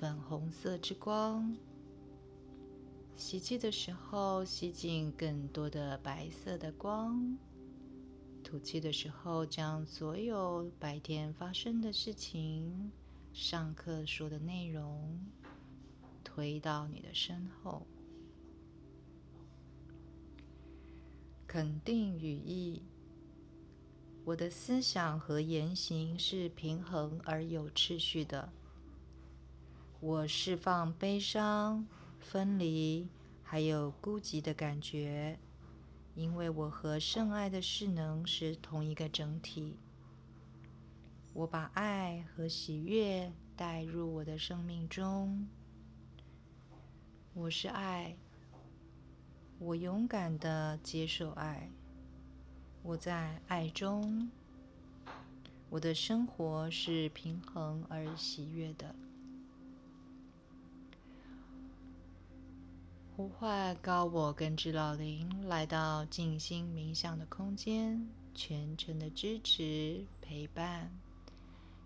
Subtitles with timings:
[0.00, 1.56] 粉红色之光。
[3.16, 7.38] 吸气的时候，吸进更多的白色的光；
[8.42, 12.90] 吐气的时候，将所有白天发生的事情、
[13.32, 15.24] 上课说的内容
[16.24, 17.86] 推到你的身后。
[21.46, 22.82] 肯定语义。
[24.24, 28.52] 我的思想和言行是平衡而有秩序的。
[30.04, 31.86] 我释放悲伤、
[32.20, 33.08] 分离
[33.42, 35.38] 还有孤寂的感觉，
[36.14, 39.78] 因为我和圣爱的势能是同一个整体。
[41.32, 45.48] 我把爱和喜悦带入我的生命中。
[47.32, 48.14] 我是爱，
[49.58, 51.70] 我勇敢的接受爱。
[52.82, 54.30] 我在爱中，
[55.70, 58.94] 我的生活是平衡而喜悦的。
[63.16, 70.90] 呼唤高我跟指导灵来到静心冥想的空间，全程的支持陪伴，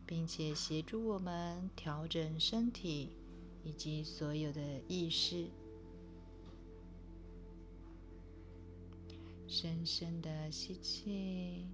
[0.06, 3.10] 并且协助我们调整身体
[3.62, 5.50] 以及所有的意识。
[9.46, 11.66] 深深的吸气，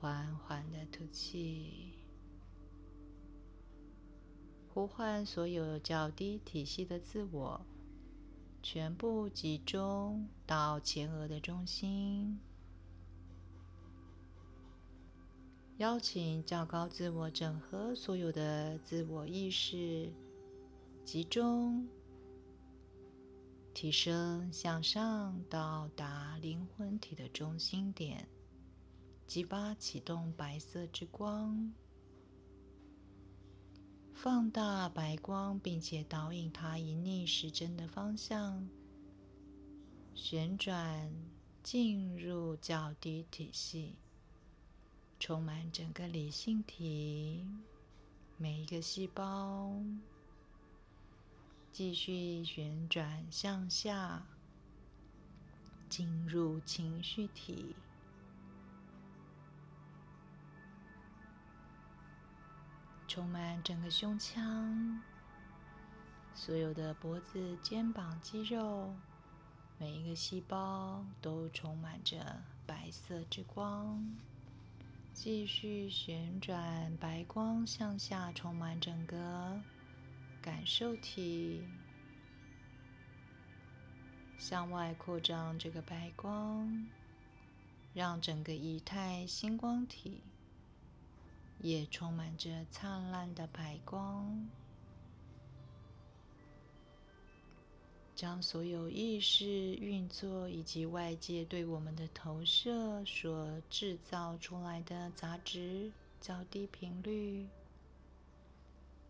[0.00, 1.92] 缓缓的吐气，
[4.72, 7.60] 呼唤所有较低体系的自我，
[8.64, 12.40] 全部集中到前额的中心，
[15.76, 20.10] 邀请较高自我整合所有的自我意识，
[21.04, 21.86] 集中。
[23.74, 28.26] 提升向上，到达灵魂体的中心点，
[29.26, 31.70] 激发启动白色之光，
[34.24, 38.66] 放大白光，并且导引它以逆时针的方向
[40.14, 41.12] 旋转
[41.62, 43.96] 进入较低体系，
[45.20, 47.46] 充满整个理性体
[48.38, 49.70] 每一个细胞。
[51.70, 54.26] 继续旋转向下，
[55.90, 57.76] 进入情绪体，
[63.14, 65.00] 充满整个胸腔，
[66.34, 68.92] 所有的脖子、肩膀肌肉，
[69.78, 74.04] 每一个细胞都充满着白色之光。
[75.12, 79.62] 继续旋转，白光向下，充满整个。
[80.42, 81.62] 感受体
[84.36, 86.88] 向外扩张，这个白光
[87.92, 90.20] 让整个仪态星光体
[91.64, 94.46] 也充满着灿烂的白光，
[98.14, 107.46] 将所有意识运作以及外界对我们的投射所制造出来的杂质较低频率。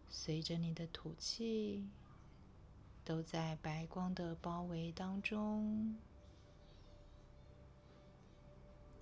[0.09, 1.85] 随着你的吐气，
[3.05, 5.97] 都在白光的包围当中，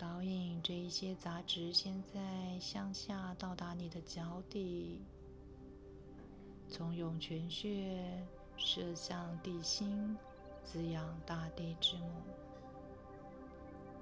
[0.03, 5.01] 导引这一些杂质，现在向下到达你的脚底，
[6.67, 8.21] 从涌泉穴
[8.57, 10.17] 射向地心，
[10.65, 12.09] 滋养大地之母，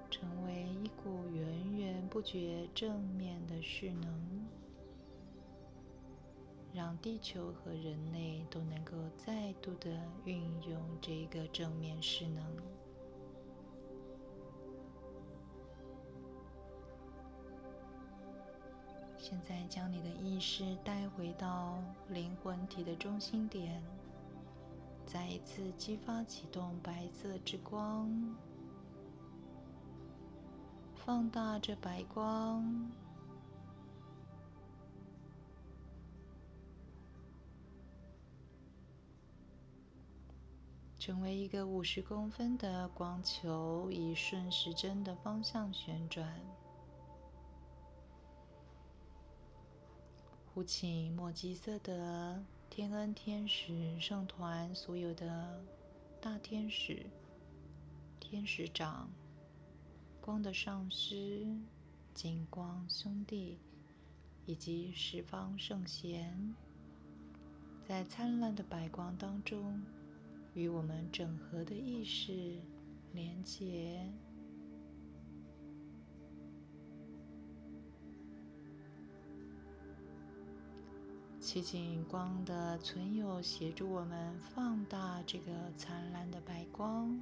[0.09, 4.47] 成为一股源源不绝正面的势能。
[6.73, 9.91] 让地球和人类都能够再度的
[10.25, 12.43] 运用这个正面势能。
[19.31, 23.81] 现在将你的意识带回到灵魂体的中心点，
[25.05, 28.35] 再一次激发启动白色之光，
[30.93, 32.91] 放大这白光。
[40.99, 46.29] 成为一个五十公分的光球，以顺时针的方向旋转，
[50.53, 55.63] 呼请莫吉色德天恩天使圣团所有的
[56.19, 57.05] 大天使、
[58.19, 59.09] 天使长、
[60.19, 61.47] 光的上师、
[62.13, 63.59] 金光兄弟
[64.45, 66.53] 以及十方圣贤，
[67.87, 69.81] 在灿烂的白光当中，
[70.53, 72.59] 与我们整合的意识
[73.13, 74.05] 连结。
[81.51, 87.21] 祈请光的存有协助我们放大这个灿烂的白光，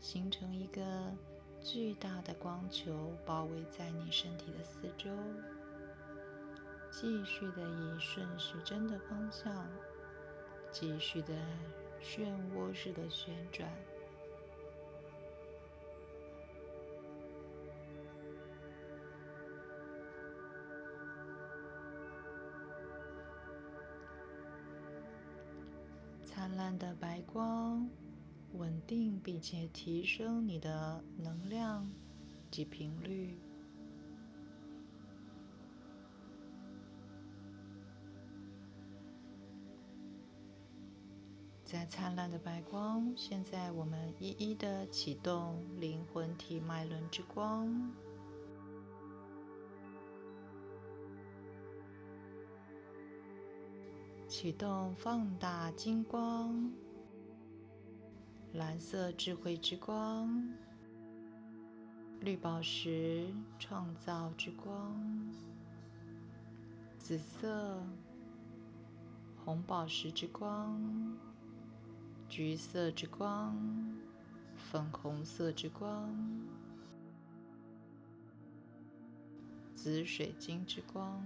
[0.00, 1.12] 形成一个
[1.60, 5.10] 巨大的光球，包围在你身体的四周。
[6.90, 9.68] 继续的以顺时针的方向，
[10.72, 11.34] 继续的
[12.02, 13.70] 漩涡式的旋转。
[26.44, 27.88] 灿烂的白光，
[28.52, 31.90] 稳定并且提升你的能量
[32.50, 33.38] 及频率。
[41.64, 47.90] 在灿烂的白光，现在我们一一的启动灵魂体脉轮之光。
[54.44, 56.70] 启动放大金光、
[58.52, 60.46] 蓝色智慧之光、
[62.20, 63.26] 绿宝石
[63.58, 65.02] 创造之光、
[66.98, 67.82] 紫色、
[69.42, 71.16] 红宝石之光、
[72.28, 73.56] 橘色之光、
[74.58, 76.14] 粉红色之光、
[79.74, 81.24] 紫水晶之光。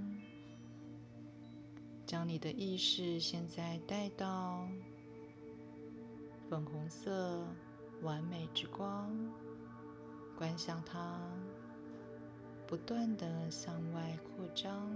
[2.08, 4.66] 将你的意识现在带到
[6.48, 7.46] 粉红色
[8.00, 9.14] 完美之光，
[10.34, 11.20] 观想它
[12.66, 14.90] 不断的向外扩张，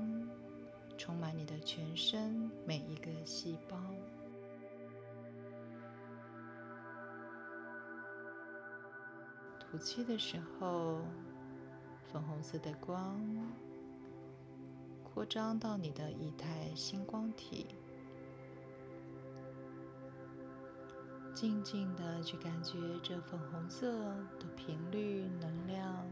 [0.97, 3.77] 充满你的全身每一个细胞。
[9.61, 11.03] 吐气的时候，
[12.11, 13.21] 粉红色的光。
[15.15, 17.67] 扩张到你的一台星光体，
[21.35, 23.93] 静静的去感觉这粉红色
[24.41, 26.11] 的频率能量，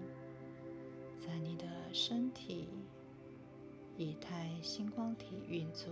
[1.18, 2.68] 在你的身体
[3.96, 5.90] 一台星光体运作。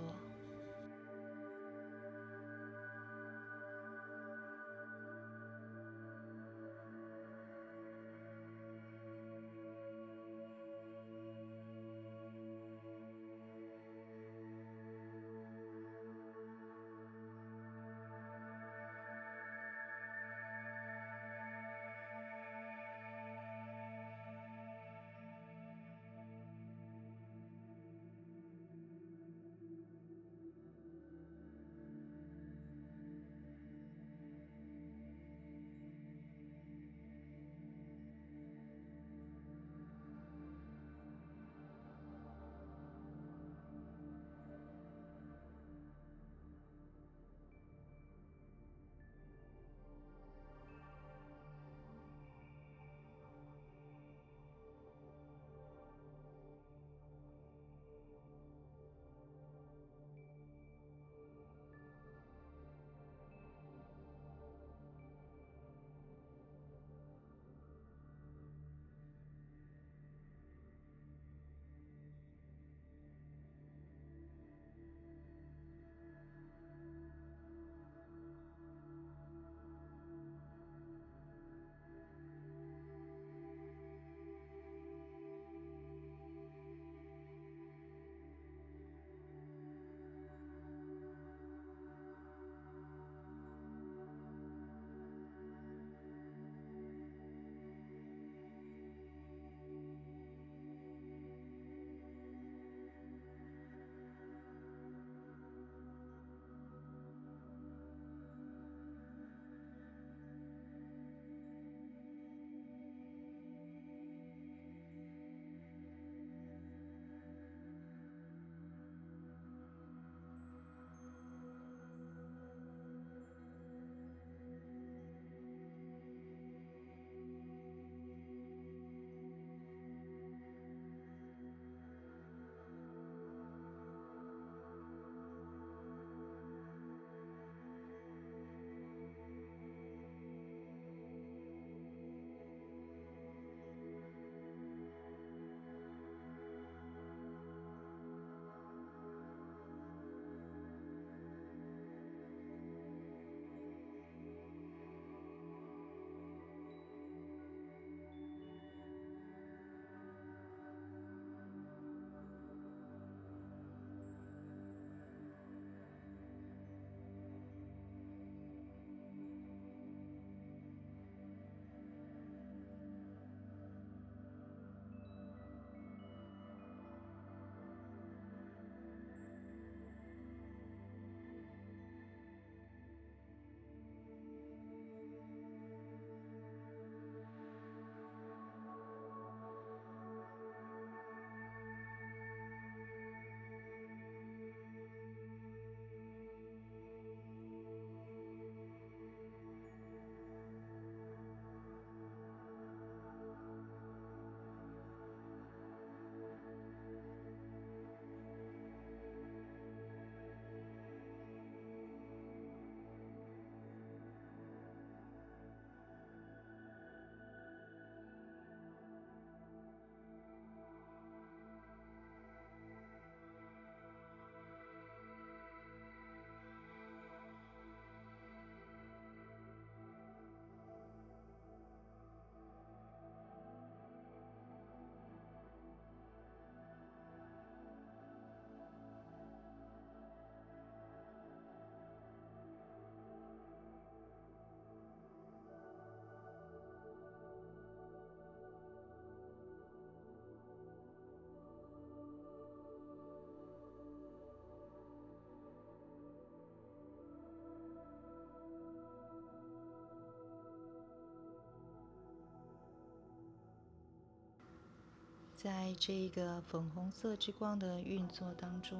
[265.40, 268.76] 在这个粉红色之光的运作当中，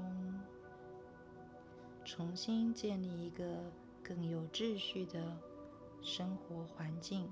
[2.04, 3.44] 重新建立一个
[4.02, 5.38] 更有秩序的
[6.02, 7.30] 生活环境。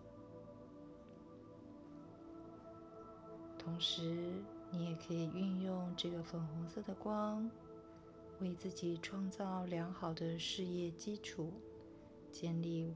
[3.59, 7.51] 同时，你也可以运用这个粉红色的光，
[8.39, 11.53] 为自己创造良好的事业基础，
[12.31, 12.95] 建立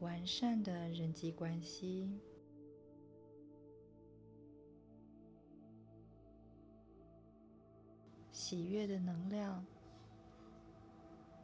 [0.00, 2.18] 完善的人际关系。
[8.50, 9.64] 喜悦的能量，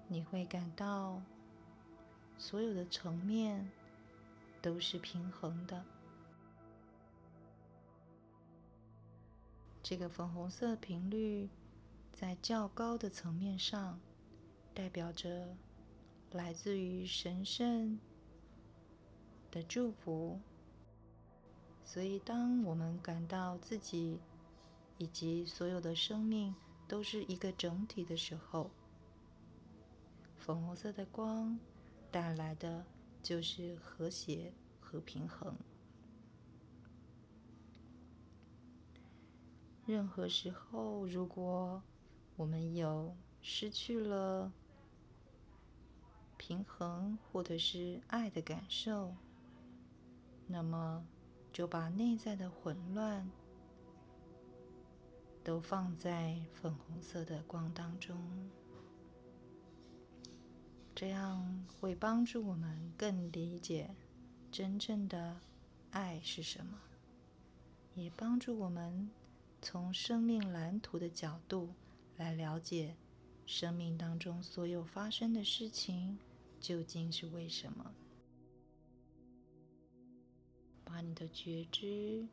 [0.09, 1.23] 你会感到
[2.37, 3.71] 所有的层面
[4.61, 5.85] 都是平衡的。
[9.85, 11.49] 这个粉红色频率
[12.13, 14.01] 在较高的层面上，
[14.75, 15.57] 代表着
[16.33, 18.01] 来自于神圣
[19.53, 20.41] 的祝福。
[21.85, 24.19] 所以，当我们感到自己
[24.99, 26.53] 以及所有的生命
[26.89, 28.71] 都是一个整体的时候，
[30.37, 31.59] 粉红色的光
[32.11, 32.85] 带来的
[33.23, 35.57] 就是和谐和平衡。
[39.85, 41.83] 任何时候，如果
[42.37, 44.53] 我们有失去了
[46.37, 49.15] 平衡或者是爱的感受，
[50.47, 51.07] 那么
[51.53, 53.31] 就把内在的混乱
[55.47, 58.19] 都放在粉红色的光当中，
[60.93, 63.95] 这样会帮助我们更理解
[64.51, 65.39] 真正的
[65.93, 66.81] 爱是什么，
[67.95, 69.09] 也帮助我们。
[69.63, 71.71] 从生命蓝图的角度
[72.17, 72.97] 来了解
[73.47, 76.19] 生命当中所有发生的事情
[76.61, 77.93] 究竟是为什么？
[80.85, 82.27] 把你的觉知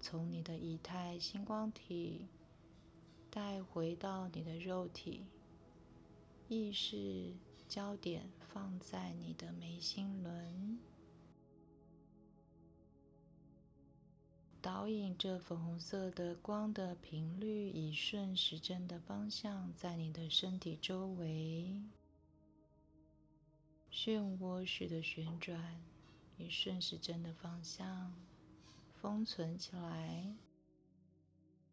[0.00, 2.26] 从你的以太星光体
[3.36, 5.26] 带回到你的肉体，
[6.48, 7.34] 意识
[7.68, 10.78] 焦点放在你的眉心轮。
[14.62, 21.82] 导引这粉红色的光的频率，以顺时针的方向，在你的身体周围
[23.92, 25.78] 漩涡式的旋转，
[26.38, 28.14] 以顺时针的方向
[28.94, 30.34] 封存起来，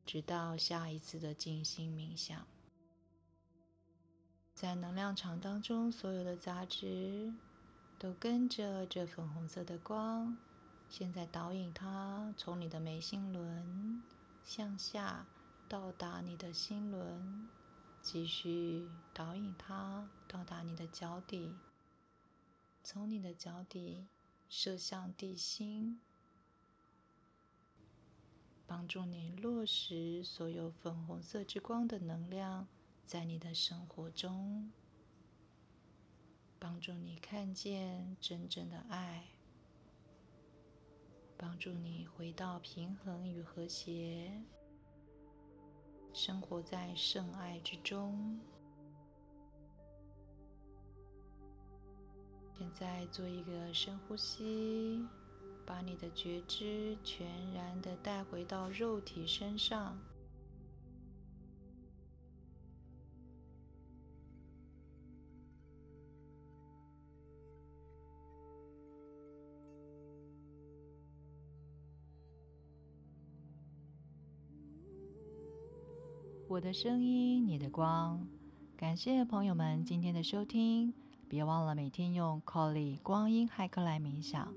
[0.06, 2.46] 直到下一次的静心冥想。
[4.54, 7.34] 在能量场当中，所有的杂质
[7.98, 10.38] 都跟着这粉红色的光。
[10.90, 14.04] 现在导引它从你的眉心轮
[14.44, 15.26] 向下
[15.68, 17.50] 到达你的心轮，
[18.02, 21.56] 继续导引它到达你的脚底，
[22.84, 24.06] 从你的脚底
[24.48, 26.00] 射向地心，
[28.76, 32.68] 帮助你落实所有粉红色之光的能量
[33.06, 34.72] 在你的生活中，
[36.58, 39.26] 帮助你看见真正的爱。
[41.38, 44.42] 帮助你回到平衡与和谐，
[46.12, 48.40] 生活在圣爱之中。
[52.58, 55.08] 现在做一个深呼吸，
[55.66, 59.98] 把你的觉知全然的带回到肉体身上。
[76.48, 78.28] 我的声音，你的光。
[78.78, 80.94] 感谢朋友们今天的收听，
[81.28, 84.54] 别忘了每天用 Colly 光阴骇客来冥想。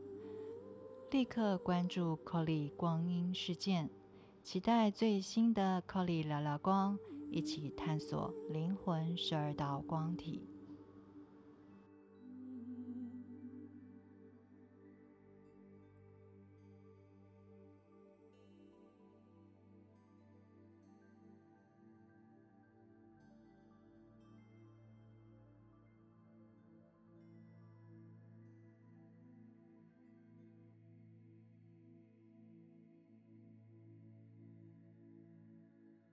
[1.16, 3.88] 立刻关注 Colly 光阴事件，
[4.42, 6.98] 期待最新的 Colly 聊聊光，
[7.30, 10.46] 一起探索灵魂十二道光体。